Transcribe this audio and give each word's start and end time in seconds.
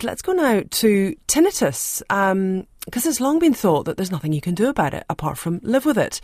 Let's 0.00 0.22
go 0.22 0.32
now 0.32 0.62
to 0.70 1.14
tinnitus, 1.28 2.00
because 2.08 2.32
um, 2.32 2.66
it's 2.86 3.20
long 3.20 3.38
been 3.38 3.52
thought 3.52 3.84
that 3.84 3.98
there's 3.98 4.10
nothing 4.10 4.32
you 4.32 4.40
can 4.40 4.54
do 4.54 4.70
about 4.70 4.94
it 4.94 5.04
apart 5.10 5.36
from 5.36 5.60
live 5.62 5.84
with 5.84 5.98
it. 5.98 6.18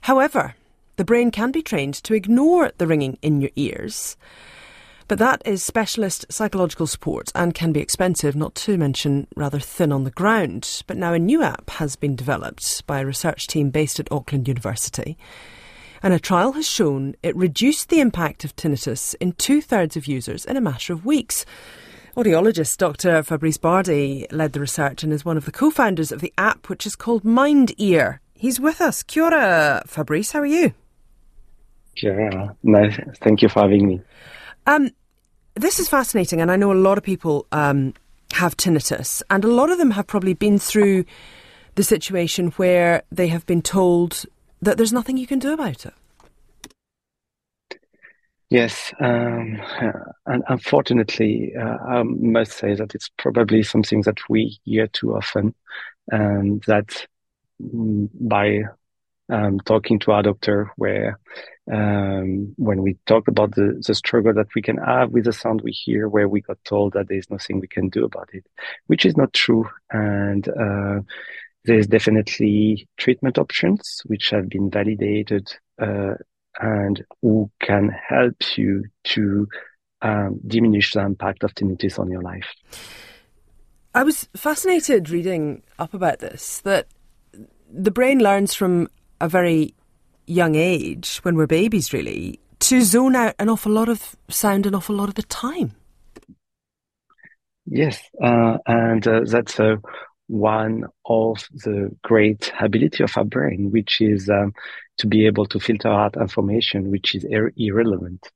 However, 0.00 0.56
the 0.96 1.04
brain 1.04 1.30
can 1.30 1.52
be 1.52 1.62
trained 1.62 1.94
to 1.94 2.14
ignore 2.14 2.72
the 2.76 2.88
ringing 2.88 3.16
in 3.22 3.40
your 3.40 3.52
ears. 3.54 4.16
But 5.06 5.20
that 5.20 5.42
is 5.44 5.62
specialist 5.62 6.26
psychological 6.28 6.88
support 6.88 7.30
and 7.36 7.54
can 7.54 7.70
be 7.70 7.78
expensive, 7.78 8.34
not 8.34 8.56
to 8.56 8.76
mention 8.76 9.28
rather 9.36 9.60
thin 9.60 9.92
on 9.92 10.02
the 10.02 10.10
ground. 10.10 10.82
But 10.88 10.96
now 10.96 11.12
a 11.12 11.20
new 11.20 11.40
app 11.40 11.70
has 11.70 11.94
been 11.94 12.16
developed 12.16 12.84
by 12.88 12.98
a 12.98 13.06
research 13.06 13.46
team 13.46 13.70
based 13.70 14.00
at 14.00 14.10
Auckland 14.10 14.48
University. 14.48 15.16
And 16.02 16.12
a 16.12 16.18
trial 16.18 16.50
has 16.54 16.68
shown 16.68 17.14
it 17.22 17.36
reduced 17.36 17.90
the 17.90 18.00
impact 18.00 18.42
of 18.42 18.56
tinnitus 18.56 19.14
in 19.20 19.34
two 19.34 19.62
thirds 19.62 19.96
of 19.96 20.08
users 20.08 20.44
in 20.44 20.56
a 20.56 20.60
matter 20.60 20.92
of 20.92 21.06
weeks. 21.06 21.46
Audiologist 22.18 22.78
Dr. 22.78 23.22
Fabrice 23.22 23.58
Bardy 23.58 24.26
led 24.32 24.52
the 24.52 24.58
research 24.58 25.04
and 25.04 25.12
is 25.12 25.24
one 25.24 25.36
of 25.36 25.44
the 25.44 25.52
co 25.52 25.70
founders 25.70 26.10
of 26.10 26.20
the 26.20 26.32
app, 26.36 26.68
which 26.68 26.84
is 26.84 26.96
called 26.96 27.22
MindEar. 27.22 28.18
He's 28.34 28.58
with 28.58 28.80
us. 28.80 29.04
Kia 29.04 29.22
ora, 29.22 29.84
Fabrice. 29.86 30.32
How 30.32 30.40
are 30.40 30.46
you? 30.46 30.74
Kia 31.94 32.20
ora. 32.20 32.56
Nice. 32.64 32.98
Thank 33.20 33.40
you 33.40 33.48
for 33.48 33.62
having 33.62 33.86
me. 33.86 34.02
Um, 34.66 34.90
this 35.54 35.78
is 35.78 35.88
fascinating, 35.88 36.40
and 36.40 36.50
I 36.50 36.56
know 36.56 36.72
a 36.72 36.74
lot 36.74 36.98
of 36.98 37.04
people 37.04 37.46
um, 37.52 37.94
have 38.32 38.56
tinnitus, 38.56 39.22
and 39.30 39.44
a 39.44 39.52
lot 39.52 39.70
of 39.70 39.78
them 39.78 39.92
have 39.92 40.08
probably 40.08 40.34
been 40.34 40.58
through 40.58 41.04
the 41.76 41.84
situation 41.84 42.48
where 42.56 43.04
they 43.12 43.28
have 43.28 43.46
been 43.46 43.62
told 43.62 44.24
that 44.60 44.76
there's 44.76 44.92
nothing 44.92 45.18
you 45.18 45.26
can 45.28 45.38
do 45.38 45.52
about 45.52 45.86
it. 45.86 45.94
Yes, 48.50 48.94
um, 49.00 49.60
and 50.26 50.42
unfortunately, 50.48 51.52
uh, 51.54 51.76
I 51.86 52.02
must 52.02 52.52
say 52.52 52.74
that 52.74 52.94
it's 52.94 53.10
probably 53.18 53.62
something 53.62 54.00
that 54.02 54.16
we 54.30 54.58
hear 54.64 54.86
too 54.86 55.14
often, 55.14 55.54
and 56.10 56.62
that 56.66 57.06
mm, 57.62 58.08
by 58.20 58.62
um, 59.30 59.60
talking 59.60 59.98
to 60.00 60.12
our 60.12 60.22
doctor, 60.22 60.72
where 60.76 61.18
um, 61.72 62.54
when 62.56 62.82
we 62.82 62.98
talk 63.06 63.28
about 63.28 63.54
the, 63.54 63.82
the 63.86 63.94
struggle 63.94 64.34
that 64.34 64.54
we 64.54 64.62
can 64.62 64.78
have 64.78 65.10
with 65.12 65.24
the 65.24 65.32
sound 65.32 65.62
we 65.62 65.72
hear, 65.72 66.08
where 66.08 66.28
we 66.28 66.40
got 66.42 66.58
told 66.64 66.94
that 66.94 67.08
there's 67.08 67.30
nothing 67.30 67.60
we 67.60 67.68
can 67.68 67.88
do 67.90 68.04
about 68.04 68.30
it, 68.34 68.46
which 68.88 69.06
is 69.06 69.16
not 69.16 69.32
true, 69.34 69.68
and 69.90 70.48
uh, 70.48 71.00
there's 71.64 71.86
definitely 71.86 72.88
treatment 72.96 73.38
options 73.38 74.02
which 74.06 74.30
have 74.30 74.48
been 74.48 74.70
validated 74.70 75.52
uh, 75.80 76.14
and 76.60 77.04
who 77.22 77.50
can 77.60 77.90
help 78.08 78.56
you 78.56 78.84
to 79.04 79.46
um, 80.02 80.40
diminish 80.46 80.92
the 80.92 81.00
impact 81.00 81.42
of 81.42 81.54
tinnitus 81.54 81.98
on 81.98 82.10
your 82.10 82.22
life. 82.22 82.46
I 83.94 84.04
was 84.04 84.28
fascinated 84.36 85.10
reading 85.10 85.62
up 85.78 85.94
about 85.94 86.20
this 86.20 86.60
that 86.60 86.86
the 87.70 87.90
brain 87.90 88.20
learns 88.20 88.54
from 88.54 88.88
a 89.20 89.28
very 89.28 89.74
young 90.26 90.54
age, 90.54 91.18
when 91.22 91.36
we're 91.36 91.46
babies, 91.46 91.92
really, 91.92 92.38
to 92.60 92.82
zone 92.82 93.16
out 93.16 93.34
an 93.38 93.48
awful 93.48 93.72
lot 93.72 93.88
of 93.88 94.16
sound 94.28 94.66
an 94.66 94.74
awful 94.74 94.94
lot 94.94 95.08
of 95.08 95.14
the 95.14 95.22
time. 95.22 95.72
Yes, 97.66 98.00
uh, 98.22 98.58
and 98.66 99.06
uh, 99.06 99.20
that's 99.24 99.60
uh, 99.60 99.76
one 100.28 100.84
of 101.06 101.46
the 101.52 101.90
great 102.02 102.52
ability 102.60 103.02
of 103.02 103.16
our 103.16 103.24
brain, 103.24 103.70
which 103.70 104.00
is 104.00 104.30
um, 104.30 104.52
to 104.98 105.06
be 105.06 105.26
able 105.26 105.46
to 105.46 105.58
filter 105.58 105.88
out 105.88 106.16
information 106.16 106.90
which 106.90 107.14
is 107.14 107.24
ir- 107.24 107.52
irrelevant. 107.56 108.30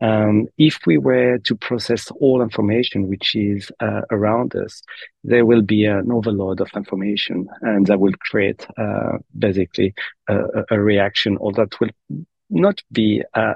Um, 0.00 0.48
if 0.58 0.80
we 0.84 0.98
were 0.98 1.38
to 1.38 1.54
process 1.54 2.10
all 2.12 2.42
information 2.42 3.08
which 3.08 3.36
is 3.36 3.70
uh, 3.78 4.00
around 4.10 4.56
us, 4.56 4.82
there 5.22 5.46
will 5.46 5.62
be 5.62 5.84
an 5.84 6.10
overload 6.10 6.60
of 6.60 6.70
information, 6.74 7.48
and 7.60 7.86
that 7.86 8.00
will 8.00 8.14
create 8.18 8.66
uh, 8.76 9.18
basically 9.38 9.94
a, 10.28 10.64
a, 10.70 10.80
reaction, 10.80 11.36
or 11.36 11.52
that 11.52 11.78
will 11.78 11.90
not 12.50 12.82
be 12.90 13.22
a, 13.34 13.54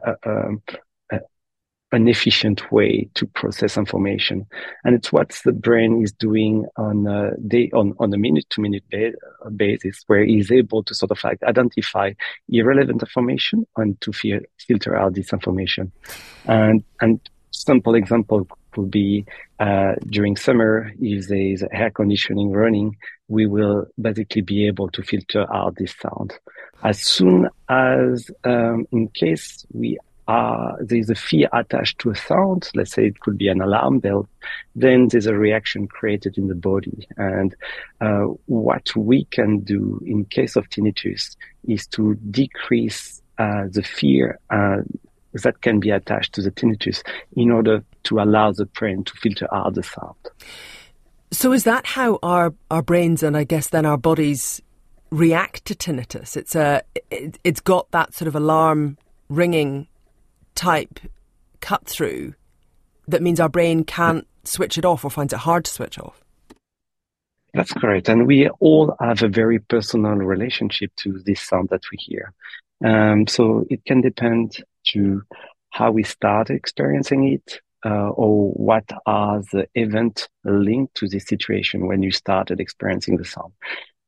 an 1.93 2.09
efficient 2.09 2.73
way 2.73 3.09
to 3.15 3.27
process 3.27 3.77
information. 3.77 4.45
And 4.85 4.95
it's 4.95 5.13
what 5.13 5.39
the 5.45 5.53
brain 5.53 6.03
is 6.03 6.13
doing 6.13 6.67
on 6.77 7.07
a 7.07 7.37
day, 7.47 7.71
on, 7.73 7.95
on 8.01 8.13
a 8.13 8.19
minute 8.19 8.47
to 8.51 8.61
minute 8.61 8.85
basis, 9.55 10.03
where 10.09 10.25
he's 10.25 10.51
able 10.51 10.83
to 10.83 10.95
sort 10.95 11.13
of 11.13 11.23
like 11.23 11.43
identify 11.45 12.13
irrelevant 12.49 13.03
information 13.03 13.67
and 13.77 14.01
to 14.01 14.13
fil- 14.13 14.41
filter 14.59 14.97
out 14.97 15.15
this 15.15 15.33
information. 15.33 15.93
And, 16.47 16.83
and 17.01 17.21
simple 17.53 17.95
example 17.95 18.49
could 18.73 18.91
be, 18.91 19.25
uh, 19.61 19.95
during 20.07 20.37
summer, 20.37 20.93
if 21.01 21.29
there's 21.29 21.63
air 21.73 21.91
conditioning 21.91 22.51
running, 22.51 22.97
we 23.29 23.47
will 23.47 23.87
basically 24.01 24.43
be 24.43 24.67
able 24.67 24.89
to 24.91 25.03
filter 25.03 25.47
out 25.55 25.77
this 25.77 25.95
sound. 26.01 26.35
As 26.83 27.01
soon 27.01 27.49
as, 27.69 28.31
um, 28.45 28.87
in 28.93 29.09
case 29.09 29.65
we 29.73 29.99
uh, 30.29 30.73
there's 30.81 31.11
a 31.11 31.15
fear 31.15 31.49
attached 31.53 31.99
to 32.01 32.11
a 32.11 32.17
sound, 32.17 32.71
let's 32.75 32.93
say 32.93 33.07
it 33.07 33.21
could 33.21 33.39
be 33.39 33.49
an 33.49 33.61
alarm 33.61 34.01
bell, 34.01 34.29
then 34.75 35.09
there's 35.09 35.27
a 35.27 35.35
reaction 35.35 35.87
created 35.87 36.37
in 36.37 36.49
the 36.49 36.55
body. 36.55 37.07
And 37.17 37.55
uh, 38.01 38.25
what 38.47 38.95
we 38.97 39.25
can 39.27 39.61
do 39.61 40.03
in 40.05 40.25
case 40.25 40.57
of 40.57 40.69
tinnitus 40.69 41.37
is 41.69 41.87
to 41.89 42.17
decrease 42.31 43.23
uh, 43.39 43.65
the 43.71 43.83
fear 43.83 44.39
uh, 44.51 44.79
that 45.35 45.61
can 45.61 45.79
be 45.79 45.91
attached 45.91 46.33
to 46.35 46.43
the 46.43 46.51
tinnitus 46.51 47.03
in 47.37 47.51
order 47.51 47.85
to 48.05 48.21
allow 48.21 48.51
the 48.53 48.67
brain 48.67 49.05
to 49.05 49.13
filter 49.15 49.47
out 49.55 49.75
the 49.75 49.83
sound. 49.83 50.17
So 51.31 51.53
is 51.53 51.65
that 51.65 51.87
how 51.87 52.19
our, 52.23 52.55
our 52.71 52.83
brains 52.83 53.23
and 53.23 53.37
I 53.37 53.45
guess 53.45 53.69
then 53.69 53.85
our 53.85 53.99
bodies 53.99 54.63
react 55.11 55.65
to 55.67 55.75
tinnitus? 55.75 56.37
It's 56.37 56.55
a 56.55 56.83
it, 57.11 57.39
it's 57.45 57.61
got 57.61 57.91
that 57.91 58.15
sort 58.15 58.29
of 58.29 58.35
alarm 58.35 58.97
ringing 59.29 59.89
type 60.57 60.99
cut 61.61 61.87
through 61.87 62.35
that 63.09 63.23
means 63.23 63.41
our 63.41 63.49
brain 63.49 63.85
can't 63.85 64.27
switch 64.45 64.79
it 64.79 64.85
off 64.85 65.05
or 65.05 65.11
finds 65.11 65.33
it 65.33 65.39
hard 65.41 65.65
to 65.65 65.71
switch 65.71 65.99
off. 65.99 66.23
That's 67.55 67.73
correct. 67.73 68.09
And 68.09 68.27
we 68.27 68.49
all 68.61 68.95
have 69.01 69.23
a 69.23 69.29
very 69.29 69.59
personal 69.59 70.13
relationship 70.13 70.91
to 70.97 71.21
this 71.25 71.41
sound 71.41 71.71
that 71.71 71.83
we 71.91 71.97
hear. 71.99 72.35
Um, 72.85 73.27
so 73.27 73.65
it 73.71 73.85
can 73.85 74.03
depend 74.03 74.63
to 74.89 75.23
how 75.71 75.91
we 75.91 76.03
start 76.03 76.51
experiencing 76.51 77.33
it, 77.33 77.61
uh, 77.85 78.11
or 78.11 78.51
what 78.51 78.85
are 79.07 79.41
the 79.53 79.69
events 79.75 80.29
linked 80.45 80.95
to 80.97 81.09
this 81.09 81.27
situation 81.27 81.87
when 81.87 82.03
you 82.03 82.11
started 82.11 82.61
experiencing 82.61 83.17
the 83.17 83.25
sound. 83.25 83.53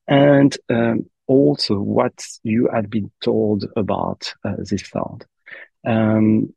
And 0.06 0.56
um, 0.68 1.08
also 1.26 1.78
what 1.78 2.22
you 2.42 2.68
had 2.72 2.90
been 2.90 3.10
told 3.22 3.64
about 3.76 4.34
uh, 4.44 4.56
this 4.58 4.88
sound 4.88 5.24
um, 5.86 6.52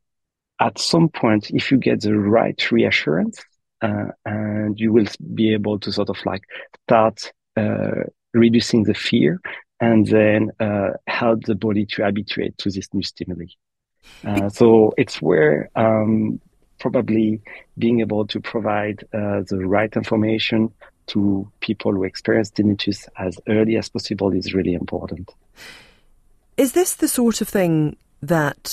at 0.59 0.77
some 0.77 1.09
point, 1.09 1.49
if 1.51 1.71
you 1.71 1.77
get 1.77 2.01
the 2.01 2.17
right 2.17 2.71
reassurance, 2.71 3.39
uh, 3.81 4.11
and 4.25 4.79
you 4.79 4.93
will 4.93 5.07
be 5.33 5.53
able 5.53 5.79
to 5.79 5.91
sort 5.91 6.09
of 6.09 6.17
like 6.25 6.43
start 6.85 7.31
uh, 7.57 8.03
reducing 8.33 8.83
the 8.83 8.93
fear 8.93 9.39
and 9.79 10.07
then 10.07 10.51
uh, 10.59 10.91
help 11.07 11.43
the 11.45 11.55
body 11.55 11.85
to 11.87 12.03
habituate 12.03 12.55
to 12.59 12.69
this 12.69 12.87
new 12.93 13.01
stimuli. 13.01 13.45
Uh, 14.23 14.49
so 14.49 14.93
it's 14.97 15.21
where 15.21 15.69
um, 15.75 16.39
probably 16.79 17.41
being 17.77 17.99
able 17.99 18.25
to 18.27 18.39
provide 18.39 19.03
uh, 19.13 19.41
the 19.49 19.65
right 19.65 19.95
information 19.95 20.71
to 21.07 21.51
people 21.59 21.91
who 21.91 22.03
experience 22.03 22.51
tinnitus 22.51 23.07
as 23.17 23.39
early 23.47 23.75
as 23.77 23.89
possible 23.89 24.31
is 24.31 24.53
really 24.53 24.73
important. 24.73 25.31
Is 26.57 26.73
this 26.73 26.95
the 26.95 27.07
sort 27.07 27.41
of 27.41 27.49
thing 27.49 27.97
that 28.21 28.71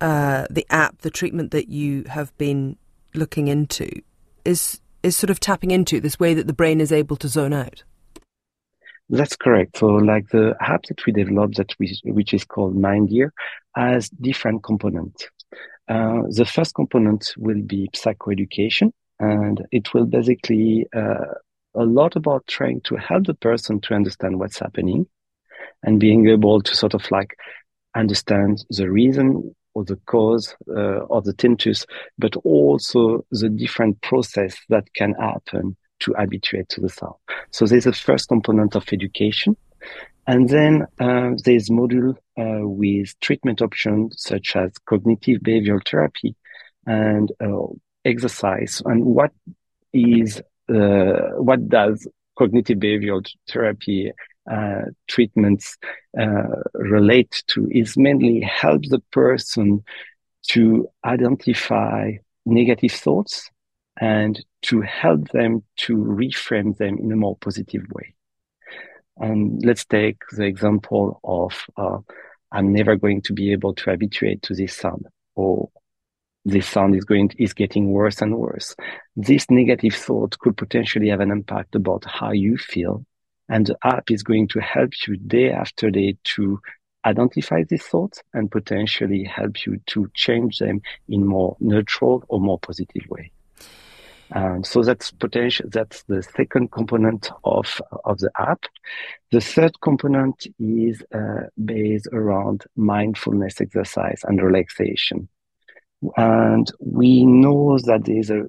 uh, 0.00 0.46
the 0.50 0.66
app, 0.70 0.98
the 0.98 1.10
treatment 1.10 1.50
that 1.50 1.68
you 1.68 2.04
have 2.04 2.36
been 2.38 2.76
looking 3.14 3.48
into, 3.48 3.88
is 4.44 4.80
is 5.02 5.16
sort 5.16 5.30
of 5.30 5.40
tapping 5.40 5.70
into 5.70 6.00
this 6.00 6.18
way 6.18 6.34
that 6.34 6.46
the 6.46 6.52
brain 6.52 6.80
is 6.80 6.92
able 6.92 7.16
to 7.16 7.28
zone 7.28 7.52
out. 7.52 7.84
That's 9.10 9.36
correct. 9.36 9.78
So, 9.78 9.86
like 9.86 10.28
the 10.28 10.54
app 10.60 10.82
that 10.84 11.04
we 11.06 11.12
developed, 11.12 11.56
that 11.56 11.74
we, 11.78 11.98
which 12.04 12.34
is 12.34 12.44
called 12.44 12.76
MindEar, 12.76 13.30
has 13.74 14.10
different 14.10 14.62
components. 14.62 15.28
Uh, 15.88 16.22
the 16.28 16.44
first 16.44 16.74
component 16.74 17.32
will 17.38 17.62
be 17.62 17.88
psychoeducation, 17.94 18.92
and 19.18 19.66
it 19.72 19.94
will 19.94 20.04
basically 20.04 20.86
uh, 20.94 21.32
a 21.74 21.84
lot 21.84 22.16
about 22.16 22.46
trying 22.46 22.80
to 22.82 22.96
help 22.96 23.26
the 23.26 23.34
person 23.34 23.80
to 23.80 23.94
understand 23.94 24.38
what's 24.38 24.58
happening 24.58 25.06
and 25.82 26.00
being 26.00 26.28
able 26.28 26.60
to 26.60 26.74
sort 26.74 26.92
of 26.94 27.10
like 27.10 27.36
understand 27.94 28.64
the 28.70 28.90
reason 28.90 29.54
or 29.78 29.84
the 29.84 29.96
cause 30.06 30.56
uh, 30.68 31.06
of 31.06 31.24
the 31.24 31.32
tinnitus, 31.32 31.86
but 32.18 32.34
also 32.38 33.24
the 33.30 33.48
different 33.48 34.00
process 34.02 34.56
that 34.68 34.92
can 34.94 35.14
happen 35.14 35.76
to 36.00 36.12
habituate 36.18 36.68
to 36.68 36.80
the 36.80 36.88
sound. 36.88 37.14
So 37.52 37.64
there's 37.64 37.86
a 37.86 37.92
first 37.92 38.28
component 38.28 38.74
of 38.74 38.84
education. 38.92 39.56
And 40.26 40.48
then 40.48 40.86
uh, 40.98 41.30
there's 41.44 41.70
module 41.70 42.16
uh, 42.36 42.66
with 42.68 43.18
treatment 43.20 43.62
options 43.62 44.16
such 44.18 44.56
as 44.56 44.72
cognitive 44.84 45.40
behavioral 45.42 45.88
therapy 45.88 46.34
and 46.84 47.30
uh, 47.40 47.68
exercise. 48.04 48.82
And 48.84 49.04
what 49.04 49.30
is 49.92 50.42
uh, 50.68 51.38
what 51.48 51.68
does 51.68 52.06
cognitive 52.36 52.78
behavioral 52.78 53.24
therapy 53.48 54.12
treatments 55.06 55.76
uh, 56.18 56.62
relate 56.74 57.42
to 57.48 57.68
is 57.70 57.96
mainly 57.96 58.40
help 58.40 58.82
the 58.88 59.00
person 59.10 59.84
to 60.48 60.88
identify 61.04 62.12
negative 62.46 62.92
thoughts 62.92 63.50
and 64.00 64.44
to 64.62 64.80
help 64.80 65.28
them 65.30 65.62
to 65.76 65.96
reframe 65.96 66.76
them 66.78 66.98
in 66.98 67.12
a 67.12 67.16
more 67.16 67.36
positive 67.36 67.84
way. 67.92 68.14
And 69.18 69.64
let's 69.64 69.84
take 69.84 70.18
the 70.32 70.44
example 70.44 71.20
of 71.24 71.64
uh, 71.76 71.98
I'm 72.52 72.72
never 72.72 72.96
going 72.96 73.22
to 73.22 73.32
be 73.32 73.52
able 73.52 73.74
to 73.74 73.90
habituate 73.90 74.42
to 74.42 74.54
this 74.54 74.74
sound, 74.74 75.06
or 75.34 75.70
this 76.44 76.68
sound 76.68 76.94
is 76.94 77.04
going 77.04 77.30
to, 77.30 77.42
is 77.42 77.52
getting 77.52 77.90
worse 77.90 78.22
and 78.22 78.38
worse. 78.38 78.74
This 79.16 79.50
negative 79.50 79.94
thought 79.94 80.38
could 80.38 80.56
potentially 80.56 81.08
have 81.08 81.20
an 81.20 81.30
impact 81.30 81.74
about 81.74 82.04
how 82.04 82.30
you 82.30 82.56
feel, 82.56 83.04
and 83.48 83.66
the 83.66 83.76
app 83.84 84.10
is 84.10 84.22
going 84.22 84.48
to 84.48 84.60
help 84.60 84.92
you 85.06 85.16
day 85.16 85.50
after 85.50 85.90
day 85.90 86.16
to 86.24 86.60
identify 87.04 87.62
these 87.64 87.84
thoughts 87.84 88.22
and 88.34 88.50
potentially 88.50 89.24
help 89.24 89.64
you 89.66 89.80
to 89.86 90.10
change 90.14 90.58
them 90.58 90.80
in 91.08 91.24
more 91.24 91.56
neutral 91.60 92.24
or 92.28 92.40
more 92.40 92.58
positive 92.58 93.08
way. 93.08 93.32
Um, 94.32 94.62
so 94.62 94.82
that's 94.82 95.10
potential. 95.10 95.66
That's 95.70 96.02
the 96.02 96.22
second 96.22 96.70
component 96.70 97.30
of 97.44 97.80
of 98.04 98.18
the 98.18 98.30
app. 98.38 98.64
The 99.30 99.40
third 99.40 99.80
component 99.80 100.46
is 100.58 101.02
uh, 101.14 101.46
based 101.64 102.08
around 102.12 102.64
mindfulness 102.76 103.60
exercise 103.60 104.20
and 104.24 104.42
relaxation. 104.42 105.28
And 106.16 106.70
we 106.78 107.24
know 107.24 107.78
that 107.78 108.04
there's 108.04 108.30
a 108.30 108.48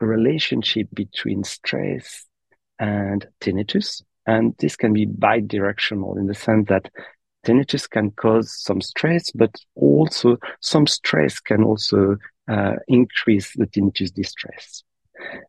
relationship 0.00 0.88
between 0.92 1.44
stress 1.44 2.24
and 2.78 3.26
tinnitus. 3.40 4.02
And 4.30 4.54
this 4.58 4.76
can 4.76 4.92
be 4.92 5.06
bidirectional 5.06 6.16
in 6.16 6.26
the 6.26 6.34
sense 6.34 6.68
that 6.68 6.88
tinnitus 7.44 7.90
can 7.90 8.12
cause 8.12 8.52
some 8.52 8.80
stress, 8.80 9.32
but 9.32 9.52
also 9.74 10.36
some 10.60 10.86
stress 10.86 11.40
can 11.40 11.64
also 11.64 12.16
uh, 12.48 12.76
increase 12.86 13.52
the 13.56 13.66
tinnitus 13.66 14.14
distress. 14.14 14.84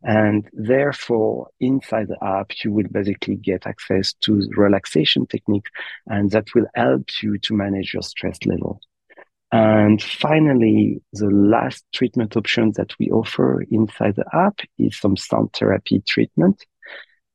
And 0.02 0.50
therefore, 0.52 1.50
inside 1.60 2.08
the 2.08 2.18
app, 2.24 2.52
you 2.64 2.74
will 2.74 2.88
basically 2.92 3.36
get 3.36 3.68
access 3.68 4.14
to 4.22 4.50
relaxation 4.58 5.28
techniques 5.28 5.70
and 6.08 6.32
that 6.32 6.48
will 6.56 6.66
help 6.74 7.06
you 7.22 7.38
to 7.38 7.54
manage 7.54 7.94
your 7.94 8.04
stress 8.04 8.40
level. 8.46 8.82
And 9.52 10.02
finally, 10.02 11.02
the 11.14 11.30
last 11.30 11.86
treatment 11.94 12.36
option 12.36 12.72
that 12.78 12.98
we 12.98 13.12
offer 13.12 13.62
inside 13.70 14.16
the 14.16 14.26
app 14.34 14.60
is 14.80 14.98
some 14.98 15.18
sound 15.18 15.54
therapy 15.54 16.02
treatment. 16.08 16.66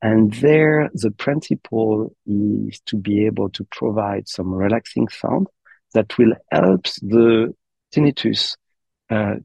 And 0.03 0.33
there, 0.35 0.91
the 0.93 1.11
principle 1.11 2.15
is 2.27 2.81
to 2.87 2.97
be 2.97 3.27
able 3.27 3.51
to 3.51 3.67
provide 3.73 4.29
some 4.29 4.53
relaxing 4.53 5.09
sound 5.09 5.49
that 5.95 6.17
will 6.19 6.35
help 6.53 6.85
the 7.01 7.55
tinnitus 7.95 8.57
uh, 9.11 9.37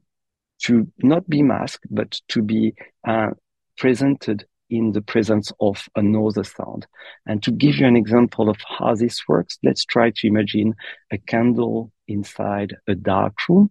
to 0.64 0.86
not 1.02 1.28
be 1.28 1.42
masked, 1.42 1.86
but 1.90 2.20
to 2.28 2.42
be 2.42 2.74
uh, 3.06 3.30
presented 3.78 4.44
in 4.70 4.92
the 4.92 5.02
presence 5.02 5.52
of 5.60 5.88
another 5.96 6.44
sound. 6.44 6.86
And 7.26 7.42
to 7.42 7.50
give 7.50 7.76
you 7.76 7.86
an 7.86 7.96
example 7.96 8.48
of 8.48 8.56
how 8.66 8.94
this 8.94 9.26
works, 9.28 9.58
let's 9.62 9.84
try 9.84 10.10
to 10.16 10.26
imagine 10.26 10.74
a 11.10 11.18
candle 11.18 11.92
inside 12.08 12.76
a 12.86 12.94
dark 12.94 13.34
room. 13.48 13.70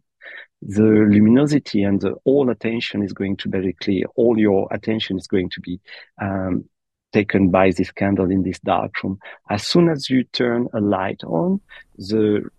The 0.61 0.83
luminosity 0.83 1.81
and 1.81 1.99
the 1.99 2.13
all 2.23 2.51
attention 2.51 3.01
is 3.01 3.13
going 3.13 3.37
to 3.37 3.49
basically, 3.49 4.05
all 4.15 4.37
your 4.37 4.67
attention 4.71 5.17
is 5.17 5.25
going 5.25 5.49
to 5.51 5.61
be 5.61 5.79
um, 6.21 6.65
taken 7.11 7.49
by 7.49 7.71
this 7.71 7.91
candle 7.91 8.31
in 8.31 8.43
this 8.43 8.59
dark 8.59 9.03
room. 9.03 9.19
As 9.49 9.65
soon 9.65 9.89
as 9.89 10.09
you 10.09 10.23
turn 10.23 10.67
a 10.73 10.79
light 10.79 11.23
on, 11.23 11.61
the 11.97 12.49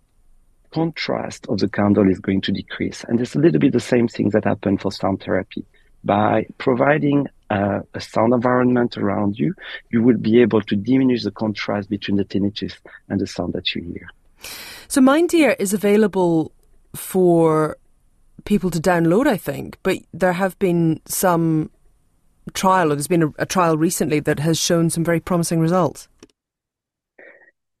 contrast 0.73 1.45
of 1.49 1.59
the 1.59 1.69
candle 1.69 2.09
is 2.09 2.19
going 2.19 2.41
to 2.41 2.51
decrease. 2.51 3.03
And 3.07 3.21
it's 3.21 3.35
a 3.35 3.39
little 3.39 3.59
bit 3.59 3.73
the 3.73 3.79
same 3.79 4.07
thing 4.07 4.29
that 4.29 4.43
happened 4.43 4.81
for 4.81 4.91
sound 4.91 5.21
therapy. 5.23 5.65
By 6.03 6.47
providing 6.57 7.27
uh, 7.49 7.81
a 7.93 8.01
sound 8.01 8.33
environment 8.33 8.97
around 8.97 9.37
you, 9.37 9.53
you 9.89 10.01
will 10.03 10.17
be 10.17 10.41
able 10.41 10.61
to 10.61 10.75
diminish 10.75 11.23
the 11.23 11.31
contrast 11.31 11.89
between 11.89 12.17
the 12.17 12.25
tinnitus 12.25 12.73
and 13.09 13.21
the 13.21 13.27
sound 13.27 13.53
that 13.53 13.73
you 13.73 13.81
hear. 13.83 14.09
So 14.87 15.01
MindEar 15.01 15.55
is 15.59 15.73
available 15.73 16.51
for 16.95 17.77
people 18.43 18.69
to 18.71 18.79
download, 18.79 19.27
I 19.27 19.37
think, 19.37 19.77
but 19.83 19.97
there 20.13 20.33
have 20.33 20.57
been 20.59 20.99
some 21.05 21.69
trial, 22.51 22.91
or 22.91 22.95
there's 22.95 23.07
been 23.07 23.23
a, 23.23 23.33
a 23.39 23.45
trial 23.45 23.77
recently 23.77 24.19
that 24.21 24.39
has 24.39 24.59
shown 24.59 24.89
some 24.89 25.03
very 25.03 25.19
promising 25.19 25.59
results. 25.59 26.07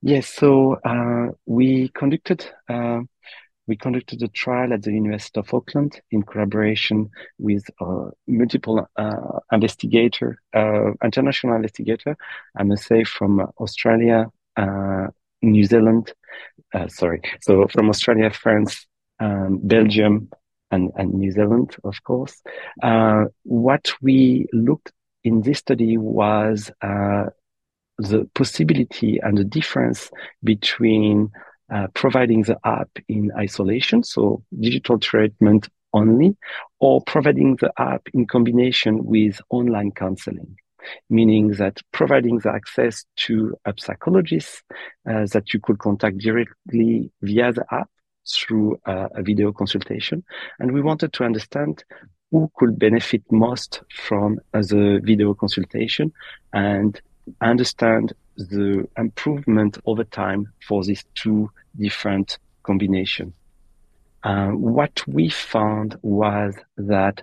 Yes, 0.01 0.27
so 0.27 0.79
uh, 0.83 1.31
we 1.45 1.89
conducted 1.89 2.45
uh, 2.67 3.01
we 3.67 3.77
conducted 3.77 4.21
a 4.21 4.27
trial 4.27 4.73
at 4.73 4.83
the 4.83 4.91
University 4.91 5.39
of 5.39 5.53
Auckland 5.53 6.01
in 6.11 6.23
collaboration 6.23 7.09
with 7.39 7.63
uh, 7.79 8.09
multiple 8.27 8.85
uh, 8.97 9.39
investigator, 9.53 10.37
uh, 10.53 10.91
international 11.01 11.55
investigator, 11.55 12.17
I 12.57 12.63
must 12.63 12.85
say 12.85 13.05
from 13.05 13.39
Australia, 13.61 14.27
uh, 14.57 15.07
New 15.41 15.63
Zealand, 15.63 16.11
sorry, 16.89 17.21
so 17.41 17.67
from 17.67 17.89
Australia, 17.89 18.31
France, 18.31 18.85
um, 19.21 19.59
Belgium, 19.63 20.29
and, 20.73 20.91
and, 20.95 21.13
New 21.13 21.31
Zealand, 21.31 21.75
of 21.83 22.03
course. 22.03 22.41
what 23.43 23.93
we 24.01 24.47
looked 24.51 24.91
in 25.23 25.41
this 25.41 25.59
study 25.59 25.97
was 25.97 26.71
the 27.97 28.29
possibility 28.33 29.19
and 29.21 29.37
the 29.37 29.43
difference 29.43 30.09
between 30.43 31.31
uh, 31.73 31.87
providing 31.93 32.43
the 32.43 32.57
app 32.65 32.89
in 33.07 33.31
isolation, 33.37 34.03
so 34.03 34.43
digital 34.59 34.99
treatment 34.99 35.69
only, 35.93 36.35
or 36.79 37.01
providing 37.03 37.55
the 37.57 37.71
app 37.77 38.01
in 38.13 38.25
combination 38.25 39.03
with 39.05 39.39
online 39.49 39.91
counseling, 39.91 40.55
meaning 41.09 41.49
that 41.51 41.79
providing 41.91 42.39
the 42.39 42.51
access 42.51 43.05
to 43.15 43.55
a 43.65 43.73
psychologist 43.79 44.63
uh, 45.09 45.25
that 45.31 45.53
you 45.53 45.59
could 45.59 45.79
contact 45.79 46.17
directly 46.17 47.11
via 47.21 47.53
the 47.53 47.65
app 47.71 47.89
through 48.27 48.79
uh, 48.85 49.09
a 49.15 49.21
video 49.21 49.51
consultation. 49.51 50.23
And 50.59 50.71
we 50.71 50.81
wanted 50.81 51.13
to 51.13 51.23
understand 51.23 51.83
who 52.31 52.51
could 52.55 52.79
benefit 52.79 53.21
most 53.31 53.81
from 53.93 54.39
the 54.51 54.99
video 55.03 55.33
consultation 55.33 56.11
and 56.51 56.99
understand 57.41 58.13
the 58.37 58.87
improvement 58.97 59.77
over 59.85 60.03
time 60.03 60.51
for 60.67 60.83
these 60.83 61.03
two 61.15 61.49
different 61.77 62.39
combinations. 62.63 63.33
Uh, 64.23 64.49
what 64.49 65.05
we 65.07 65.29
found 65.29 65.97
was 66.01 66.55
that 66.77 67.21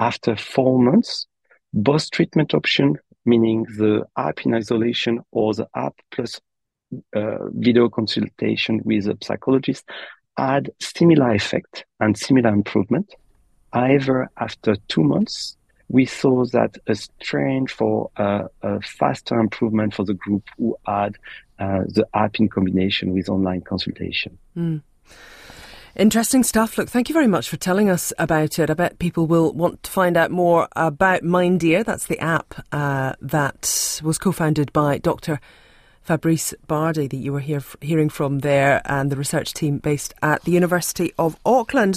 after 0.00 0.34
four 0.34 0.78
months, 0.80 1.26
both 1.74 2.10
treatment 2.10 2.54
option, 2.54 2.96
meaning 3.24 3.64
the 3.76 4.06
app 4.16 4.44
in 4.46 4.54
isolation 4.54 5.20
or 5.30 5.52
the 5.52 5.68
app 5.74 5.94
plus 6.10 6.40
uh, 7.14 7.48
video 7.50 7.88
consultation 7.88 8.80
with 8.84 9.06
a 9.06 9.18
psychologist, 9.22 9.84
had 10.38 10.70
similar 10.80 11.34
effect 11.34 11.84
and 12.00 12.16
similar 12.16 12.50
improvement. 12.50 13.14
However, 13.72 14.30
after 14.38 14.76
two 14.88 15.02
months, 15.02 15.56
we 15.88 16.04
saw 16.06 16.44
that 16.46 16.76
a 16.86 16.96
trend 17.20 17.70
for 17.70 18.10
uh, 18.16 18.44
a 18.62 18.80
faster 18.80 19.38
improvement 19.38 19.94
for 19.94 20.04
the 20.04 20.14
group 20.14 20.44
who 20.56 20.76
had 20.86 21.16
uh, 21.58 21.80
the 21.88 22.06
app 22.14 22.38
in 22.38 22.48
combination 22.48 23.12
with 23.12 23.28
online 23.28 23.62
consultation. 23.62 24.38
Mm. 24.56 24.82
Interesting 25.96 26.44
stuff. 26.44 26.78
Look, 26.78 26.88
thank 26.88 27.08
you 27.08 27.12
very 27.12 27.26
much 27.26 27.48
for 27.48 27.56
telling 27.56 27.90
us 27.90 28.12
about 28.18 28.58
it. 28.60 28.70
I 28.70 28.74
bet 28.74 29.00
people 29.00 29.26
will 29.26 29.52
want 29.52 29.82
to 29.82 29.90
find 29.90 30.16
out 30.16 30.30
more 30.30 30.68
about 30.76 31.22
MindEar. 31.22 31.84
That's 31.84 32.06
the 32.06 32.20
app 32.20 32.54
uh, 32.70 33.14
that 33.20 34.00
was 34.04 34.18
co 34.18 34.30
founded 34.30 34.72
by 34.72 34.98
Dr. 34.98 35.40
Fabrice 36.08 36.54
Bardy 36.66 37.06
that 37.06 37.18
you 37.18 37.34
were 37.34 37.40
here, 37.40 37.62
hearing 37.82 38.08
from 38.08 38.38
there, 38.38 38.80
and 38.86 39.12
the 39.12 39.16
research 39.16 39.52
team 39.52 39.76
based 39.76 40.14
at 40.22 40.42
the 40.44 40.52
University 40.52 41.12
of 41.18 41.36
Auckland. 41.44 41.96